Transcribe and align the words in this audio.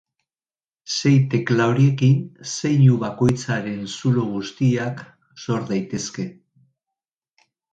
Sei 0.93 1.17
tekla 1.33 1.67
horiekin 1.73 2.15
zeinu 2.53 2.97
bakoitzaren 3.05 3.85
zulo 3.99 4.25
guztiak 4.33 5.05
sor 5.45 5.69
daitezke. 5.71 6.27